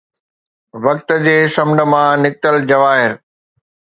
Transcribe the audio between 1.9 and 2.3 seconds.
مان